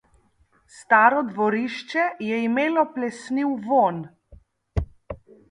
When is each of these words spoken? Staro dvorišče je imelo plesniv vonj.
Staro 0.77 1.19
dvorišče 1.27 2.05
je 2.29 2.39
imelo 2.47 2.87
plesniv 2.97 3.53
vonj. 3.69 4.01